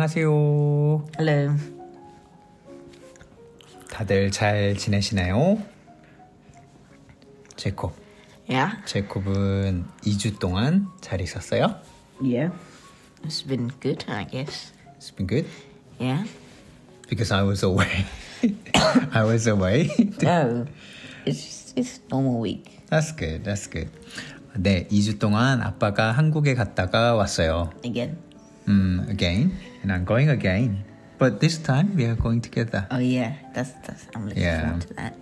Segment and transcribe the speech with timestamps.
[0.00, 1.04] 안녕하세요.
[1.18, 1.56] Hello.
[3.90, 5.58] 다들 잘 지내시나요?
[7.56, 7.94] 제콥.
[8.48, 8.78] Yeah.
[8.86, 11.74] 제콥은 2주 동안 잘 있었어요?
[12.18, 12.50] Yeah.
[13.24, 14.72] It's been good, I guess.
[14.96, 15.46] It's been good
[16.00, 16.24] Yeah.
[17.10, 18.06] because I was away.
[19.12, 19.90] I was away.
[20.22, 20.64] No.
[21.26, 22.80] It's it's normal week.
[22.88, 23.44] That's good.
[23.44, 23.90] That's good.
[24.56, 27.68] 네, 2주 동안 아빠가 한국에 갔다가 왔어요.
[27.84, 28.29] Again.
[28.67, 29.51] 음, again.
[29.83, 30.83] And I'm going again.
[31.17, 32.87] But this time we are going together.
[32.91, 33.33] Oh yeah.
[33.53, 34.61] That's that's I'm looking Yeah.
[34.67, 35.13] forward to that.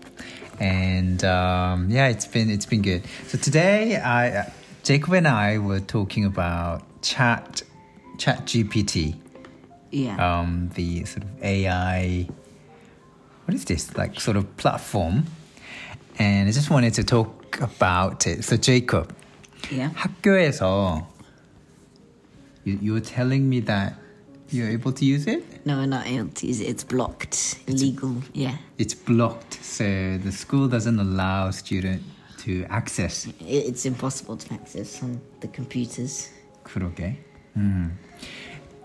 [0.59, 3.03] and um, yeah, it's been it's been good.
[3.27, 4.51] So today, I
[4.83, 7.63] Jacob and I were talking about Chat
[8.17, 9.15] Chat GPT,
[9.91, 10.15] Yeah.
[10.17, 12.27] um, the sort of AI.
[13.45, 15.25] What is this like sort of platform?
[16.17, 18.43] And I just wanted to talk about it.
[18.45, 19.13] So Jacob,
[19.71, 19.89] yeah.
[19.95, 21.07] 학교에서
[22.68, 23.94] you you were telling me that
[24.50, 25.42] you're able to use it.
[25.66, 26.68] No, we're not able to use it.
[26.68, 27.58] It's blocked.
[27.66, 28.22] Illegal.
[28.32, 28.56] Yeah.
[28.78, 29.84] It's blocked, so
[30.18, 32.02] the school doesn't allow student
[32.44, 33.34] to access It,
[33.70, 36.30] it's impossible to access on the computers.
[36.62, 37.18] 그러게.
[37.56, 37.96] 음.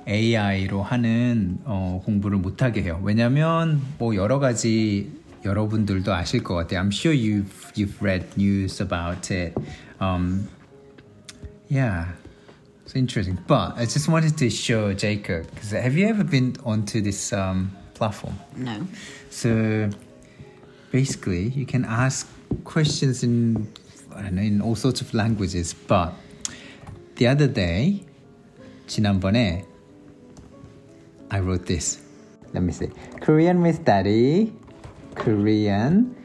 [0.08, 3.00] AI로 하는 어, 공부를 못하게 해요.
[3.04, 5.12] 왜냐면 뭐 여러 가지
[5.46, 6.82] 여러분들도 아실 것 같아요.
[6.82, 9.54] I'm sure you've you've read news about it.
[10.02, 10.50] Um,
[11.70, 12.08] yeah,
[12.85, 13.39] it's interesting.
[13.47, 17.77] But I just wanted to show Jacob because have you ever been onto this um,
[17.95, 18.39] platform?
[18.57, 18.87] No.
[19.31, 19.91] So
[20.91, 22.27] basically, you can ask
[22.65, 23.69] questions in
[24.15, 25.75] I don't know in all sorts of languages.
[25.75, 26.15] But
[27.17, 28.05] the other day,
[28.87, 29.65] 지난번에
[31.31, 32.01] I wrote this.
[32.55, 32.89] Let me see.
[33.21, 34.53] Korean with Daddy.
[35.15, 36.17] Korean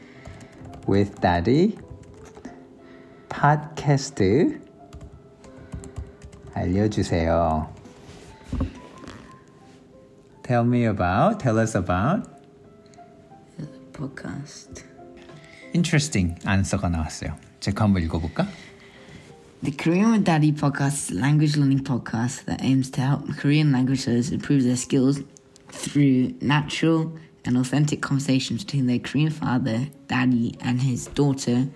[0.86, 1.76] with Daddy.
[3.28, 4.60] 팟캐스트
[6.58, 7.72] 알려주세요.
[10.42, 11.38] Tell me about.
[11.38, 12.28] Tell us about.
[13.92, 14.84] Podcast.
[15.72, 17.36] Interesting answer가 나왔어요.
[17.60, 18.46] 제가 한번 읽어볼까?
[19.62, 23.72] The Korean with Daddy podcast is a language learning podcast that aims to help Korean
[23.72, 25.22] language learners improve their skills
[25.72, 31.67] through natural and authentic conversation between their Korean father, Daddy, and his daughter.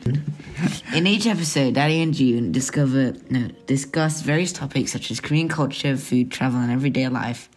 [0.94, 5.96] In each episode, Daddy and June discover no discuss various topics such as Korean culture,
[5.98, 7.50] food, travel, and everyday life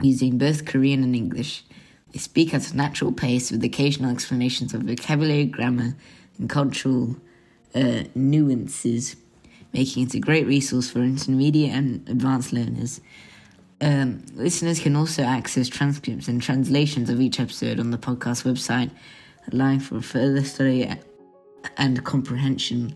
[0.00, 1.64] using both Korean and English.
[2.12, 5.96] They speak at a natural pace with occasional explanations of vocabulary, grammar,
[6.38, 7.16] and cultural
[7.74, 9.16] uh, nuances,
[9.72, 13.00] making it a great resource for intermediate and advanced learners.
[13.79, 18.91] Um, listeners can also access transcripts and translations of each episode on the podcast website,
[19.51, 20.87] allowing for further study
[21.77, 22.95] and comprehension.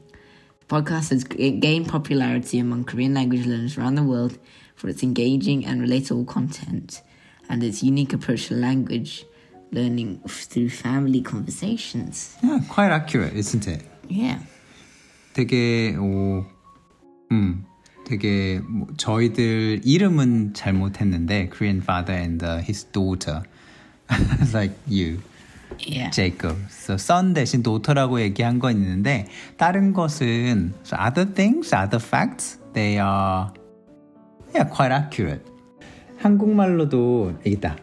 [0.59, 4.37] The podcast has g- gained popularity among Korean language learners around the world
[4.75, 7.01] for its engaging and relatable content
[7.49, 9.25] and its unique approach to language
[9.71, 12.35] learning through family conversations.
[12.43, 13.83] Yeah, quite accurate, isn't it?
[14.07, 14.39] Yeah.
[15.33, 16.45] 되게 오,
[17.31, 17.65] 음,
[18.10, 23.42] 되게 뭐, 저희들 이름은 잘못했는데 Korean father and uh, his daughter,
[24.52, 25.20] like you,
[25.78, 26.10] Yeah.
[26.10, 26.56] Jacob.
[26.68, 32.98] So son 대신 daughter라고 얘기한 건 있는데 다른 것은 so other things, other facts, they
[32.98, 33.52] are
[34.52, 35.44] yeah quite accurate.
[36.18, 37.76] 한국말로도 있다.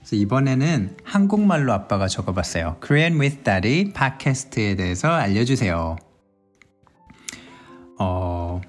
[0.00, 2.78] 그래서 이번에는 한국말로 아빠가 적어봤어요.
[2.82, 5.96] Korean with Daddy 팟캐스트에 대해서 알려주세요.
[8.02, 8.62] 어,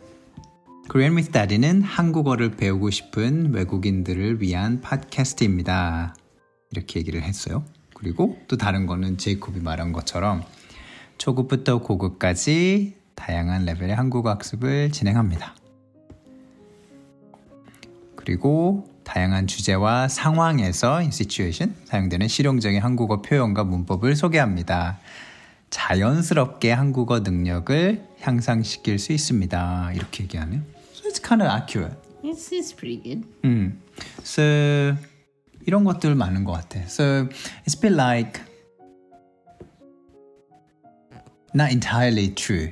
[0.93, 6.15] with Daddy는 한국어를 배우고 싶은 외국인들을 위한 팟캐스트입니다.
[6.71, 7.63] 이렇게 얘기를 했어요.
[7.93, 10.43] 그리고 또 다른 거는 제이콥이 말한 것처럼
[11.17, 15.55] 초급부터 고급까지 다양한 레벨의 한국어 학습을 진행합니다.
[18.17, 24.99] 그리고 다양한 주제와 상황에서 situation 사용되는 실용적인 한국어 표현과 문법을 소개합니다.
[25.71, 29.93] 자연스럽게 한국어 능력을 향상시킬 수 있습니다.
[29.93, 30.61] 이렇게 얘기하네요.
[30.93, 31.97] So it's kind of accurate.
[32.23, 33.27] It's, it's pretty good.
[33.43, 33.81] 음.
[34.23, 34.95] So
[35.65, 36.81] 이런 것들 많은 것 같아.
[36.81, 37.27] So
[37.65, 38.41] it's a bit like
[41.55, 42.71] not entirely true.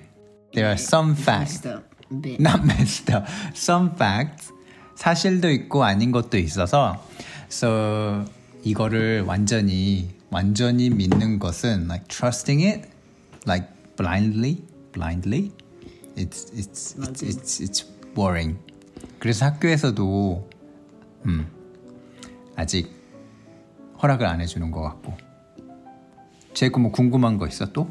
[0.54, 1.64] There are some facts.
[1.64, 1.84] Messed up
[2.22, 2.40] bit.
[2.40, 3.26] not messed up.
[3.56, 4.52] Some facts
[4.96, 7.02] 사실도 있고 아닌 것도 있어서
[7.50, 8.26] so
[8.64, 12.90] 이거를 완전히 완전히 믿는 것은 like trusting it
[13.48, 15.52] like blindly blindly
[16.16, 18.58] it's it's it's it's, it's boring.
[19.20, 20.50] 그래서 학교에서도
[21.26, 21.48] 음
[22.56, 22.92] 아직
[24.02, 25.14] 허락을 안 해주는 것 같고
[26.54, 27.88] 제이콥 뭐 궁금한 거 있어 또?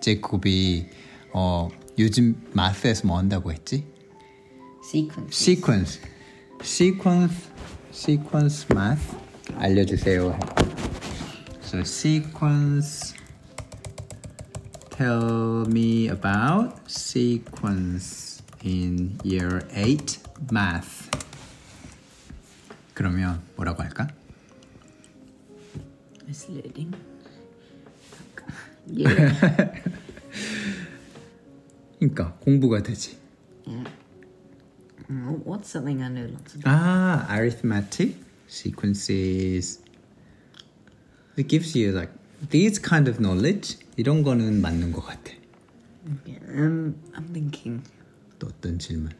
[0.00, 0.86] 제이콥이
[1.32, 1.68] 어
[1.98, 3.86] 요즘 마스에서 뭐 한다고 했지?
[4.84, 5.52] Sequence.
[5.52, 6.00] sequence.
[6.62, 7.50] sequence
[7.92, 9.16] sequence math
[9.56, 10.38] 알려주세요.
[11.73, 13.13] So sequence
[14.89, 20.19] tell me about sequence in year 8
[20.51, 21.09] math.
[22.93, 24.07] 그러면 뭐라고 할까?
[26.25, 26.93] Misleading.
[28.91, 29.71] Yeah.
[31.99, 33.17] 그러니까 공부가 되지.
[33.67, 33.85] Mm,
[35.45, 36.61] What's something I know lots of?
[36.65, 38.15] Ah, arithmetic
[38.47, 39.79] sequences.
[41.36, 42.12] It gives you like
[42.50, 43.78] these kind of knowledge.
[43.96, 45.32] 이런 거는 맞는 것 같아.
[46.48, 47.82] Um, I'm thinking
[48.38, 49.10] 또 어떤 질문?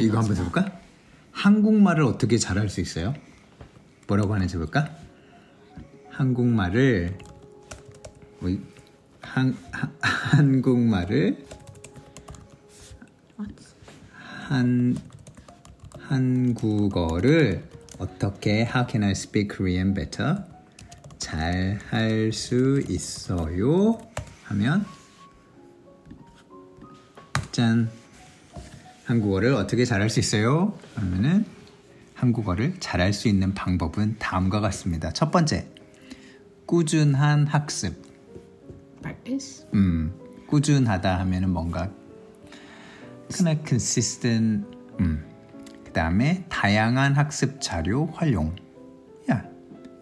[0.00, 0.36] 이거 한번.
[0.36, 0.80] 해볼까?
[1.32, 3.14] 한국말을 어떻게 잘할 수 있어요?
[4.06, 4.96] 뭐라고 하는지 해볼까?
[6.10, 7.18] 한국말을
[9.20, 11.44] 한, 한 한국말을
[13.38, 13.54] What?
[14.18, 14.96] 한
[15.98, 17.64] 한국어를
[17.98, 20.36] 어떻게 How can I speak Korean better?
[21.18, 23.98] 잘 할 수 있어요?
[24.44, 24.84] 하면
[27.52, 27.88] 짠
[29.04, 30.78] 한국어를 어떻게 잘할 수 있어요?
[30.94, 31.44] 그러면은
[32.14, 35.12] 한국어를 잘할 수 있는 방법은 다음과 같습니다.
[35.12, 35.68] 첫 번째,
[36.66, 38.02] 꾸준한 학습.
[39.02, 39.66] Practice.
[39.74, 40.14] 음,
[40.46, 41.90] 꾸준하다 하면은 뭔가
[43.28, 44.66] of consistent.
[45.00, 45.33] 음.
[45.94, 48.56] 그다음에 다양한 학습 자료 활용.
[49.28, 49.48] Yeah.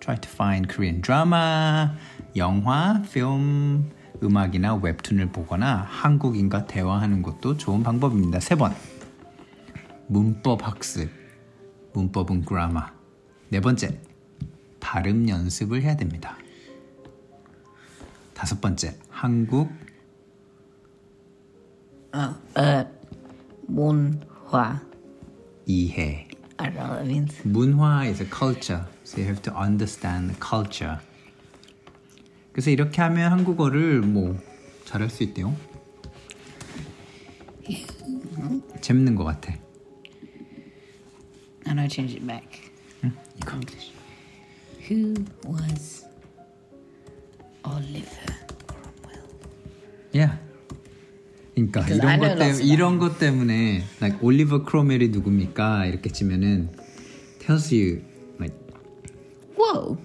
[0.01, 1.91] Try to find Korean drama,
[2.35, 3.91] 영화, film,
[4.23, 8.41] 음악이나 웹툰을 보거나 한국인과 대화하는 것도 좋은 방법입니다.
[8.41, 8.73] 세 번.
[10.09, 11.11] 문법 학습.
[11.93, 12.87] 문법은 grammar.
[13.51, 14.01] 네 번째.
[14.81, 16.39] 발음 연습을 해야 됩니다.
[18.33, 18.97] 다섯 번째.
[19.11, 19.71] 한국
[22.15, 22.87] Oh, uh,
[23.67, 24.92] 문화.
[25.67, 26.29] 이해.
[26.59, 27.35] I don't know what that means.
[27.45, 28.85] 문화 is a culture.
[29.05, 30.99] So you have to understand the culture.
[32.53, 34.39] 그래서 이렇게 하면 한국어를 뭐
[34.85, 35.55] 잘할 수 있대요.
[38.81, 39.55] 재밌는 것 같아.
[41.67, 42.71] And I change it back.
[43.37, 43.57] 이거.
[43.57, 43.93] English.
[44.89, 45.15] Who
[45.47, 46.05] was
[47.65, 48.35] Oliver
[48.67, 49.29] Cromwell?
[50.13, 50.39] Yeah.
[51.55, 56.71] 그러니까 이런 것 때문에 이런 것 때문에 like 올리버 크로멜이 누굽니까 이렇게 치면은
[57.39, 58.01] tells you
[58.41, 58.57] like
[59.59, 59.99] Whoa!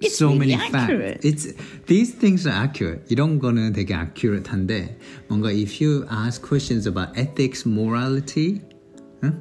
[0.00, 1.22] It's so really many accurate.
[1.22, 1.24] facts.
[1.24, 1.54] It's
[1.86, 3.04] these things are accurate.
[3.10, 4.98] 이런 거는 되게 accurate한데
[5.28, 8.62] 뭔가 if you ask questions about ethics, morality,
[9.22, 9.32] huh?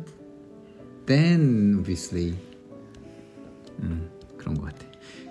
[1.05, 2.33] then obviously
[3.83, 4.85] 음, 그런 것 같아.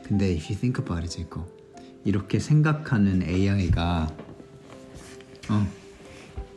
[0.05, 1.45] 근데 if you think about it, 제거
[2.05, 4.17] 이렇게 생각하는 AI가
[5.49, 5.67] 어,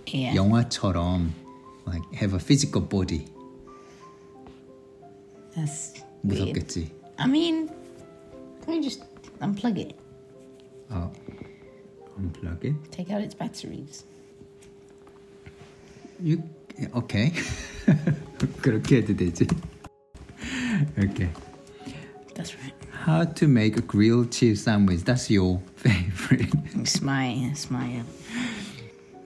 [0.09, 0.35] Yeah.
[0.35, 1.33] 영화처럼
[1.87, 3.27] like have a physical body
[5.55, 6.55] That's weird.
[6.55, 6.91] 무섭겠지.
[7.19, 7.69] I mean,
[8.67, 9.03] let me just
[9.41, 9.95] unplug it.
[10.91, 11.13] 어,
[12.19, 12.75] unplug it.
[12.91, 14.05] Take out its batteries.
[16.21, 16.43] You
[16.95, 17.33] okay?
[18.63, 19.47] 그렇게 해도 되지.
[20.99, 21.29] Okay.
[22.35, 22.75] That's right.
[22.91, 25.05] How to make a grilled cheese sandwich?
[25.05, 26.53] That's your favorite.
[26.75, 28.03] It's my, it's my uh,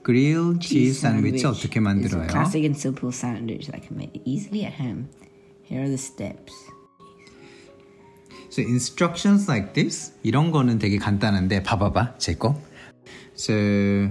[0.03, 2.27] grilled cheese sandwich 어떻게 It's a 만들어요?
[2.27, 5.09] classic and simple sandwich that I can make easily at home.
[5.63, 6.53] Here are the steps.
[8.49, 12.59] So instructions like this 이런 거는 되게 간단한데 봐봐봐 제 거.
[13.35, 14.09] So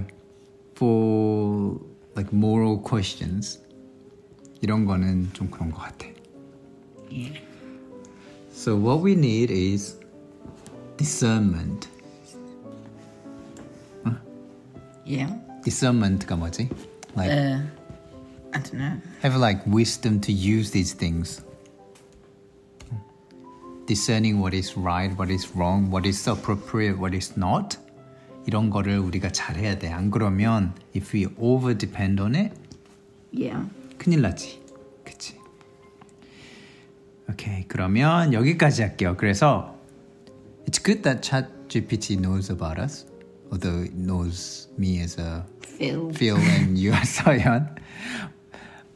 [0.75, 1.79] for
[2.15, 3.59] like moral questions
[4.61, 6.07] 이런 거는 좀 그런 것 같아.
[7.11, 7.39] Yeah.
[8.53, 9.97] So what we need is
[10.97, 11.87] discernment.
[15.05, 15.33] Yeah.
[15.63, 16.69] discernment가 뭐지?
[17.15, 17.61] Like Uh,
[18.53, 19.01] I don't know.
[19.23, 21.41] have like wisdom to use these things.
[23.85, 27.77] Discerning what is right, what is wrong, what is appropriate, what is not.
[28.45, 29.89] 이런 거를 우리가 잘해야 돼.
[29.89, 32.53] 안 그러면 if we over depend on it,
[33.31, 33.67] Yeah.
[33.97, 34.61] 큰일 나지.
[35.03, 35.37] 그치?
[37.29, 37.67] 오케이.
[37.67, 39.15] 그러면 여기까지 할게요.
[39.17, 39.75] 그래서
[40.65, 43.05] it's good that ChatGPT knows about us.
[43.54, 45.46] Although it knows me as a
[45.78, 46.10] Phil.
[46.10, 47.78] Phil and you are Soyeon.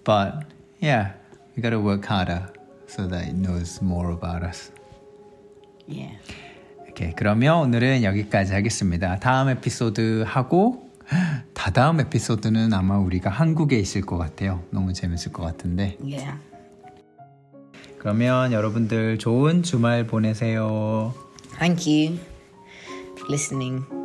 [0.03, 0.51] But
[0.81, 1.13] yeah,
[1.55, 2.51] we gotta work harder
[2.89, 4.73] so that it knows more about us.
[5.87, 6.19] Yeah.
[6.89, 9.21] 오케이, 그러면 오늘은 여기까지 하겠습니다.
[9.21, 10.91] 다음 에피소드 하고
[11.55, 14.65] 다다음 에피소드는 아마 우리가 한국에 있을 것 같아요.
[14.71, 15.97] 너무 재밌을 것 같은데.
[16.03, 16.37] Yeah.
[18.01, 21.15] 그러면 여러분들 좋은 주말 보내세요.
[21.61, 22.19] Thank you
[23.17, 23.98] for listening.